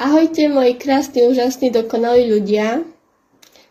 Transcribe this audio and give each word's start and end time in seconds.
Ahojte 0.00 0.48
moji 0.48 0.80
krásni, 0.80 1.28
úžasní, 1.28 1.68
dokonalí 1.68 2.32
ľudia. 2.32 2.88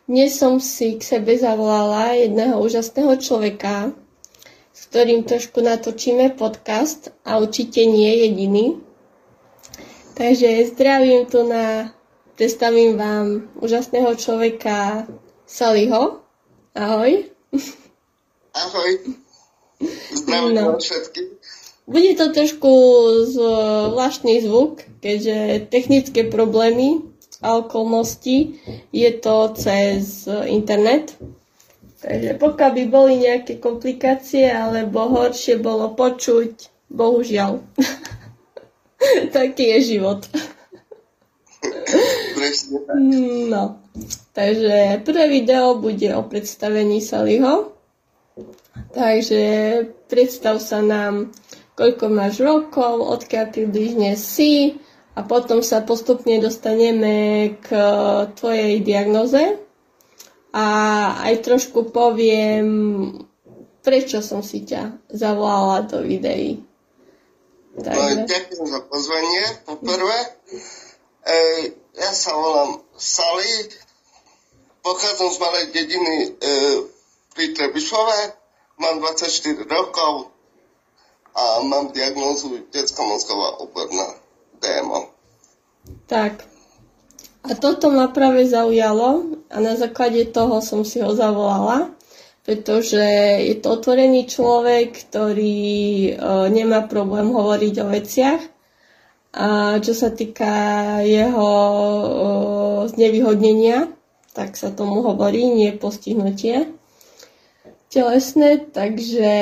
Dnes 0.05 0.38
som 0.38 0.62
si 0.62 0.94
k 0.94 1.02
sebe 1.02 1.33
zavolala 1.33 2.13
jedného 2.13 2.62
úžasného 2.62 3.17
človeka, 3.17 3.98
s 4.70 4.81
ktorým 4.94 5.26
trošku 5.26 5.57
natočíme 5.57 6.38
podcast 6.38 7.10
a 7.26 7.42
určite 7.42 7.81
nie 7.89 8.29
jediný. 8.29 8.78
Takže 10.13 10.70
zdravím 10.70 11.26
tu 11.26 11.50
na, 11.50 11.97
predstavím 12.38 12.93
vám 12.93 13.50
úžasného 13.57 14.14
človeka 14.14 15.09
Saliho. 15.50 16.21
Ahoj. 16.77 17.25
Ahoj. 18.54 18.91
Zdravím 20.14 20.61
no. 20.61 20.77
všetkých. 20.77 21.30
Bude 21.90 22.14
to 22.14 22.30
trošku 22.30 22.71
zvláštny 23.34 24.46
zvuk, 24.46 24.86
keďže 25.02 25.66
technické 25.74 26.21
problémy 26.30 27.02
a 27.42 27.66
okolnosti 27.66 28.61
je 28.93 29.10
to 29.18 29.36
cez 29.57 30.30
internet. 30.46 31.18
Takže 32.00 32.38
pokiaľ 32.38 32.72
by 32.78 32.83
boli 32.88 33.14
nejaké 33.25 33.58
komplikácie 33.58 34.47
alebo 34.47 35.09
horšie 35.09 35.58
bolo 35.58 35.97
počuť, 35.97 36.70
bohužiaľ. 36.94 37.59
Taký 39.36 39.64
je 39.73 39.80
život. 39.97 40.22
no. 43.50 43.81
Takže 44.31 45.02
prvé 45.03 45.25
video 45.28 45.75
bude 45.81 46.14
o 46.16 46.22
predstavení 46.23 47.02
Saliho. 47.02 47.73
Takže 48.94 49.44
predstav 50.08 50.64
sa 50.64 50.80
nám 50.80 51.36
koľko 51.80 52.06
máš 52.11 52.44
rokov, 52.44 53.08
odkiaľ 53.08 53.56
približne 53.56 54.19
si 54.19 54.75
a 55.16 55.23
potom 55.23 55.64
sa 55.64 55.80
postupne 55.80 56.36
dostaneme 56.44 57.55
k 57.64 57.72
tvojej 58.36 58.83
diagnoze 58.83 59.55
a 60.52 60.67
aj 61.23 61.39
trošku 61.39 61.95
poviem, 61.95 62.67
prečo 63.80 64.19
som 64.19 64.44
si 64.44 64.67
ťa 64.67 65.07
zavolala 65.07 65.88
do 65.88 66.03
videí. 66.03 66.59
Takže... 67.80 67.95
No, 67.95 68.27
ďakujem 68.27 68.66
za 68.67 68.81
pozvanie, 68.91 69.44
poprvé. 69.63 70.17
E, 71.23 71.38
ja 71.95 72.11
sa 72.11 72.35
volám 72.35 72.83
Sali, 73.00 73.72
pochádzam 74.83 75.31
z 75.31 75.38
malej 75.39 75.66
dediny 75.72 76.16
e, 76.27 76.30
pri 77.31 77.45
Trebišove, 77.55 78.19
mám 78.83 79.00
24 79.00 79.63
rokov, 79.63 80.27
a 81.35 81.63
mám 81.63 81.91
diagnózu 81.91 82.66
detská 82.73 83.03
mozgová 83.03 83.59
oporná 83.59 84.17
DMO. 84.59 85.09
Tak. 86.05 86.45
A 87.47 87.55
toto 87.55 87.88
ma 87.89 88.11
práve 88.11 88.45
zaujalo 88.45 89.39
a 89.47 89.57
na 89.63 89.73
základe 89.80 90.27
toho 90.30 90.59
som 90.59 90.83
si 90.83 91.00
ho 91.00 91.16
zavolala, 91.16 91.95
pretože 92.44 93.00
je 93.45 93.55
to 93.61 93.80
otvorený 93.80 94.27
človek, 94.27 95.07
ktorý 95.07 95.59
e, 96.09 96.11
nemá 96.52 96.83
problém 96.85 97.31
hovoriť 97.31 97.73
o 97.80 97.85
veciach. 97.88 98.41
A 99.39 99.77
čo 99.80 99.94
sa 99.95 100.09
týka 100.11 100.52
jeho 101.05 101.50
e, 101.53 102.09
znevýhodnenia, 102.91 103.88
tak 104.35 104.59
sa 104.59 104.73
tomu 104.73 105.00
hovorí, 105.05 105.47
nie 105.47 105.72
postihnutie 105.72 106.78
telesné, 107.89 108.69
takže 108.69 109.33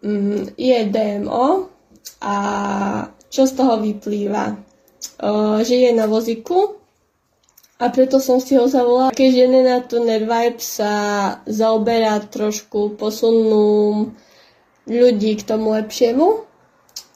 mm, 0.00 0.56
je 0.56 0.78
DMO 0.88 1.68
a 2.24 2.36
čo 3.28 3.44
z 3.44 3.52
toho 3.52 3.80
vyplýva? 3.80 4.56
O, 5.22 5.60
že 5.60 5.76
je 5.76 5.90
na 5.92 6.08
vozíku 6.08 6.82
a 7.82 7.90
preto 7.90 8.22
som 8.22 8.38
si 8.38 8.54
ho 8.56 8.64
zavolala. 8.70 9.10
Keď 9.12 9.32
na 9.50 9.82
to 9.82 10.00
Vibe 10.02 10.62
sa 10.62 10.94
zaoberá 11.44 12.22
trošku 12.22 12.94
posunú 12.94 14.08
ľudí 14.86 15.38
k 15.38 15.46
tomu 15.46 15.74
lepšiemu, 15.74 16.46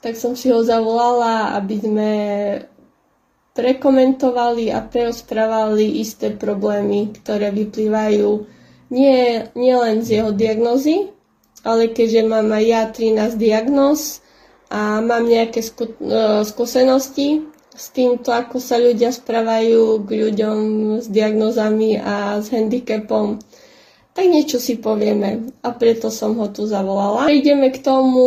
tak 0.03 0.19
som 0.19 0.35
si 0.35 0.51
ho 0.51 0.61
zavolala, 0.61 1.57
aby 1.57 1.75
sme 1.79 2.11
prekomentovali 3.57 4.69
a 4.69 4.85
preosprávali 4.85 6.03
isté 6.03 6.29
problémy, 6.29 7.17
ktoré 7.17 7.49
vyplývajú 7.49 8.56
nie, 8.87 9.43
nie 9.55 9.75
len 9.75 10.03
z 10.03 10.21
jeho 10.21 10.31
diagnozy, 10.31 11.11
ale 11.67 11.91
keďže 11.91 12.23
mám 12.23 12.47
aj 12.53 12.63
ja 12.63 12.81
13 12.87 13.35
diagnóz 13.35 14.23
a 14.71 15.03
mám 15.03 15.27
nejaké 15.27 15.63
skú, 15.63 15.91
uh, 16.03 16.43
skúsenosti 16.43 17.43
s 17.77 17.93
týmto, 17.93 18.33
ako 18.33 18.57
sa 18.57 18.79
ľudia 18.79 19.13
správajú 19.13 20.07
k 20.07 20.09
ľuďom 20.27 20.57
s 21.03 21.07
diagnózami 21.11 21.99
a 21.99 22.41
s 22.41 22.49
handicapom, 22.49 23.37
tak 24.17 24.25
niečo 24.25 24.57
si 24.57 24.81
povieme 24.81 25.53
a 25.61 25.69
preto 25.77 26.09
som 26.09 26.33
ho 26.41 26.49
tu 26.49 26.65
zavolala. 26.65 27.29
Ideme 27.29 27.69
k 27.69 27.85
tomu, 27.85 28.25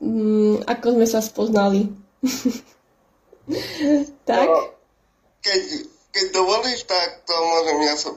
um, 0.00 0.56
ako 0.64 0.96
sme 0.96 1.06
sa 1.06 1.20
spoznali. 1.20 1.92
tak? 4.30 4.48
No, 4.48 4.72
keď, 5.44 5.60
keď 6.16 6.26
dovolíš, 6.32 6.88
tak 6.88 7.28
to 7.28 7.34
môžem 7.34 7.78
ja 7.84 7.94
som 8.00 8.16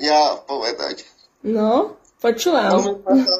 ja 0.00 0.40
povedať. 0.44 1.04
No, 1.46 1.96
počúvam. 2.18 2.74
No 2.74 2.96
my, 3.04 3.22
sa, 3.22 3.36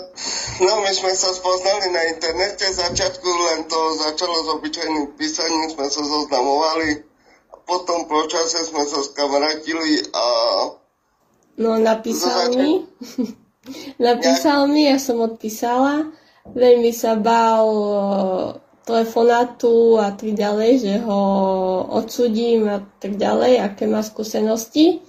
no, 0.62 0.72
my 0.84 0.92
sme 0.92 1.12
sa 1.16 1.30
spoznali 1.32 1.90
na 1.90 2.02
internete, 2.12 2.70
začiatku 2.70 3.26
len 3.26 3.66
to 3.66 3.78
začalo 3.98 4.36
s 4.44 4.48
obyčajným 4.60 5.06
písaním, 5.18 5.72
sme 5.72 5.86
sa 5.90 6.02
zoznamovali 6.04 7.02
a 7.50 7.54
potom 7.66 8.06
po 8.06 8.24
čase 8.30 8.68
sme 8.68 8.84
sa 8.86 9.02
skamarátili 9.02 10.06
a... 10.14 10.24
No, 11.56 11.80
napísal 11.80 12.52
mi. 12.52 12.84
napísal 14.06 14.68
mi, 14.68 14.86
ja 14.86 15.00
som 15.00 15.24
odpísala. 15.24 16.12
Veľmi 16.46 16.94
sa 16.94 17.18
bál 17.18 17.66
telefonátu 18.86 19.98
a 19.98 20.14
tak 20.14 20.30
ďalej, 20.38 20.72
že 20.78 20.94
ho 21.02 21.20
odsudím 21.90 22.70
a 22.70 22.78
tak 23.02 23.18
ďalej, 23.18 23.58
aké 23.58 23.90
má 23.90 23.98
skúsenosti. 24.06 25.02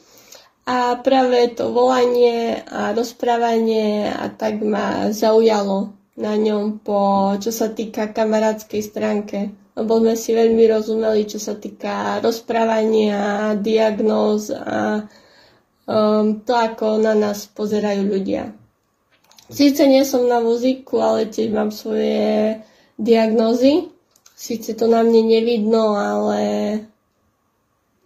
A 0.68 1.00
práve 1.00 1.56
to 1.56 1.72
volanie 1.72 2.60
a 2.68 2.92
rozprávanie 2.92 4.12
a 4.12 4.28
tak 4.28 4.60
ma 4.60 5.16
zaujalo 5.16 5.96
na 6.20 6.36
ňom 6.36 6.84
po, 6.84 7.32
čo 7.40 7.56
sa 7.56 7.72
týka 7.72 8.12
kamarádskej 8.12 8.82
stránke. 8.84 9.56
Lebo 9.80 10.04
sme 10.04 10.20
si 10.20 10.36
veľmi 10.36 10.68
rozumeli, 10.68 11.24
čo 11.24 11.40
sa 11.40 11.56
týka 11.56 12.20
rozprávania, 12.20 13.56
diagnóz 13.64 14.52
a 14.52 15.08
um, 15.88 16.44
to, 16.44 16.52
ako 16.52 17.00
na 17.00 17.16
nás 17.16 17.48
pozerajú 17.48 18.04
ľudia. 18.04 18.52
Sice 19.48 19.88
nie 19.88 20.04
som 20.04 20.28
na 20.28 20.44
vozíku, 20.44 21.00
ale 21.00 21.32
tiež 21.32 21.56
mám 21.56 21.72
svoje 21.72 22.60
diagnózy. 23.00 23.88
Sice 24.36 24.76
to 24.76 24.92
na 24.92 25.00
mne 25.00 25.32
nevidno, 25.32 25.96
ale 25.96 26.42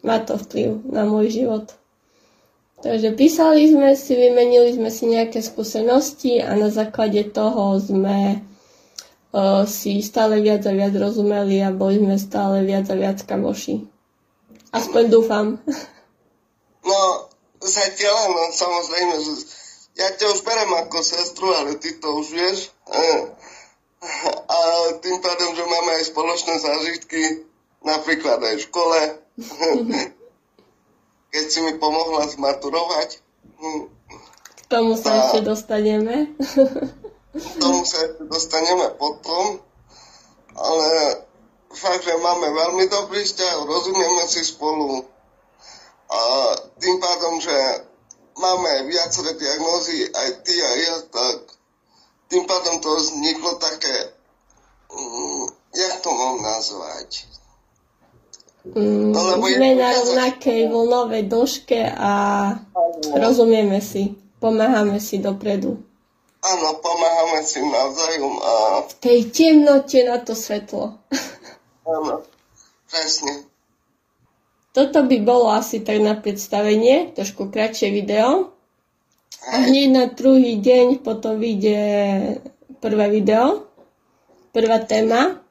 má 0.05 0.21
to 0.21 0.37
vplyv 0.37 0.85
na 0.85 1.09
môj 1.09 1.33
život. 1.33 1.80
Takže 2.81 3.13
písali 3.13 3.69
sme 3.69 3.93
si, 3.93 4.17
vymenili 4.17 4.73
sme 4.73 4.89
si 4.89 5.05
nejaké 5.05 5.45
skúsenosti 5.45 6.41
a 6.41 6.57
na 6.57 6.73
základe 6.73 7.29
toho 7.29 7.77
sme 7.77 8.41
uh, 8.41 9.63
si 9.69 10.01
stále 10.01 10.41
viac 10.41 10.65
a 10.65 10.73
viac 10.73 10.89
rozumeli 10.97 11.61
a 11.61 11.69
boli 11.69 12.01
sme 12.01 12.17
stále 12.17 12.65
viac 12.65 12.89
a 12.89 12.97
viac 12.97 13.21
kamoši. 13.21 13.85
Aspoň 14.73 15.03
dúfam. 15.07 15.47
No, 16.81 17.29
zatiaľ, 17.61 18.33
no 18.33 18.49
samozrejme, 18.49 19.13
že 19.21 19.31
ja 20.01 20.09
ťa 20.17 20.33
už 20.33 20.41
berem 20.41 20.73
ako 20.81 21.05
sestru, 21.05 21.53
ale 21.53 21.77
ty 21.77 21.93
to 22.01 22.09
už 22.09 22.33
vieš. 22.33 22.73
A 24.49 24.57
tým 24.97 25.21
pádom, 25.21 25.53
že 25.53 25.61
máme 25.61 26.01
aj 26.01 26.09
spoločné 26.09 26.57
zážitky, 26.57 27.45
napríklad 27.85 28.41
aj 28.41 28.55
v 28.57 28.65
škole. 28.65 28.99
keď 31.31 31.45
si 31.47 31.59
mi 31.63 31.73
pomohla 31.79 32.27
zmaturovať. 32.27 33.09
K 34.55 34.61
tomu 34.67 34.99
sa 34.99 35.11
a 35.11 35.17
ešte 35.27 35.39
dostaneme. 35.47 36.35
K 37.31 37.53
tomu 37.63 37.87
sa 37.87 37.97
ešte 38.03 38.23
dostaneme 38.27 38.91
potom, 38.99 39.63
ale 40.55 40.89
fakt, 41.71 42.03
že 42.03 42.19
máme 42.19 42.51
veľmi 42.51 42.85
dobrý 42.91 43.23
vzťah, 43.23 43.55
rozumieme 43.63 44.23
si 44.27 44.43
spolu 44.43 45.07
a 46.11 46.21
tým 46.75 46.99
pádom, 46.99 47.39
že 47.39 47.55
máme 48.35 48.91
viaceré 48.91 49.31
diagnózy, 49.39 50.11
aj 50.11 50.29
ty 50.43 50.55
a 50.59 50.71
ja, 50.75 50.95
tak 51.07 51.55
tým 52.27 52.43
pádom 52.47 52.83
to 52.83 52.91
vzniklo 52.99 53.55
také, 53.59 54.11
mm, 54.91 55.45
jak 55.71 55.93
to 56.03 56.11
mám 56.11 56.43
nazvať, 56.43 57.27
Mm, 58.61 59.17
sme 59.17 59.69
na 59.73 59.89
rovnakej 59.89 60.69
vlnovej 60.69 61.25
dĺžke 61.25 61.81
a 61.97 62.13
rozumieme 63.17 63.81
si, 63.81 64.13
pomáhame 64.37 65.01
si 65.01 65.17
dopredu. 65.17 65.81
Áno, 66.45 66.77
pomáhame 66.77 67.41
si 67.41 67.57
navzájom 67.57 68.37
a... 68.37 68.51
V 68.85 68.93
tej 69.01 69.19
temnote 69.33 70.05
na 70.05 70.21
to 70.21 70.37
svetlo. 70.37 70.97
Áno, 71.89 72.21
presne. 72.85 73.49
toto 74.77 75.09
by 75.09 75.17
bolo 75.25 75.49
asi 75.49 75.81
tak 75.81 75.97
na 76.01 76.13
predstavenie, 76.13 77.17
trošku 77.17 77.49
kratšie 77.49 77.89
video. 77.89 78.53
A 79.41 79.65
hneď 79.65 79.87
na 79.89 80.05
druhý 80.05 80.61
deň 80.61 81.01
potom 81.01 81.41
vyjde 81.41 81.81
prvé 82.77 83.05
video, 83.09 83.65
prvá 84.53 84.85
téma. 84.85 85.41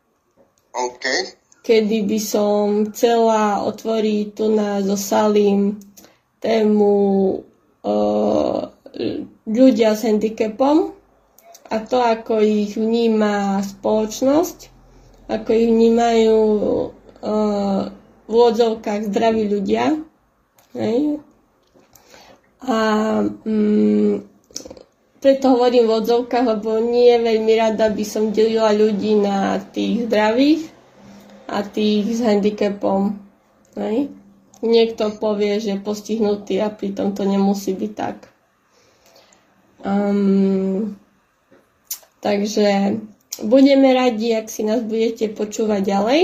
OK. 0.70 1.39
Kedy 1.60 2.08
by 2.08 2.18
som 2.18 2.88
chcela 2.88 3.60
otvoriť 3.68 4.24
tu 4.32 4.48
na 4.48 4.80
so 4.80 4.96
tému 6.40 6.92
uh, 7.84 8.60
ľudia 9.44 9.92
s 9.92 10.08
handicapom 10.08 10.96
a 11.68 11.76
to, 11.84 12.00
ako 12.00 12.40
ich 12.40 12.80
vníma 12.80 13.60
spoločnosť, 13.60 14.58
ako 15.28 15.48
ich 15.52 15.68
vnímajú 15.68 16.38
uh, 17.22 17.92
v 18.24 18.32
úvodzovkách 18.32 19.12
zdraví 19.12 19.44
ľudia. 19.46 20.00
Hej. 20.72 21.20
A 22.64 22.78
mm, 23.44 24.24
preto 25.20 25.44
hovorím 25.52 25.92
v 25.92 25.96
odzovkách, 26.00 26.46
lebo 26.56 26.80
nie 26.80 27.12
veľmi 27.20 27.52
rada 27.60 27.92
by 27.92 28.04
som 28.08 28.32
delila 28.32 28.72
ľudí 28.72 29.20
na 29.20 29.60
tých 29.60 30.08
zdravých 30.08 30.79
a 31.50 31.66
tých 31.66 32.06
s 32.06 32.20
handicapom. 32.22 33.18
Hej. 33.74 34.14
Niekto 34.62 35.18
povie, 35.18 35.58
že 35.58 35.82
postihnutý 35.82 36.62
a 36.62 36.70
pritom 36.70 37.16
to 37.16 37.26
nemusí 37.26 37.74
byť 37.74 37.92
tak. 37.96 38.30
Um, 39.80 41.00
takže 42.20 43.00
budeme 43.40 43.96
radi, 43.96 44.36
ak 44.36 44.52
si 44.52 44.62
nás 44.62 44.84
budete 44.84 45.32
počúvať 45.32 45.80
ďalej. 45.82 46.22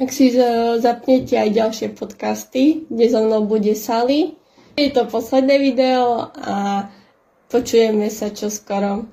Ak 0.00 0.10
si 0.10 0.34
zapnete 0.80 1.38
aj 1.38 1.50
ďalšie 1.54 1.88
podcasty, 1.94 2.88
kde 2.90 3.06
so 3.10 3.22
mnou 3.22 3.46
bude 3.46 3.72
Sally. 3.78 4.34
Je 4.74 4.90
to 4.90 5.06
posledné 5.06 5.60
video 5.60 6.32
a 6.34 6.88
počujeme 7.52 8.08
sa 8.10 8.32
čoskoro. 8.34 9.06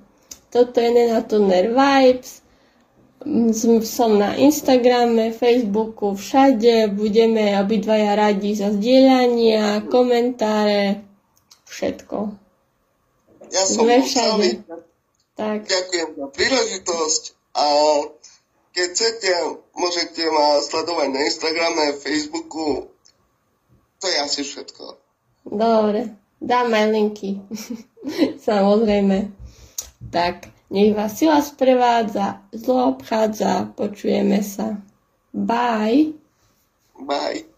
Toto 0.47 0.79
je 0.79 0.89
Nena 0.89 1.21
Tuner 1.27 1.69
Vibes. 1.69 2.46
Som 3.83 4.21
na 4.21 4.37
Instagrame, 4.37 5.33
Facebooku, 5.33 6.13
všade. 6.13 6.93
Budeme 6.93 7.57
obidvaja 7.57 8.13
radi 8.13 8.53
za 8.53 8.69
zdieľania, 8.71 9.83
komentáre, 9.89 11.01
všetko. 11.65 12.17
Ja 13.51 13.63
som 13.65 13.89
všade. 13.89 14.63
Tak. 15.37 15.69
Ďakujem 15.69 16.09
za 16.17 16.27
príležitosť 16.33 17.23
a 17.53 17.65
keď 18.73 18.87
chcete, 18.93 19.31
môžete 19.73 20.21
ma 20.29 20.61
sledovať 20.61 21.07
na 21.09 21.21
Instagrame, 21.25 21.97
Facebooku. 21.97 22.93
To 24.01 24.05
je 24.05 24.17
asi 24.21 24.45
všetko. 24.45 24.97
Dobre, 25.49 26.13
dáme 26.37 26.93
linky. 26.93 27.41
Samozrejme. 28.49 29.33
Tak, 30.13 30.49
nech 30.69 30.95
vás 30.95 31.17
sila 31.17 31.41
sprevádza, 31.41 32.41
zlo 32.51 32.87
obchádza, 32.95 33.71
počujeme 33.75 34.43
sa. 34.43 34.77
Bye. 35.33 36.13
Bye. 36.99 37.56